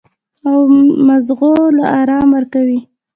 او 0.49 0.59
مزغو 1.07 1.53
له 1.77 1.83
ارام 2.01 2.27
ورکوي- 2.35 2.79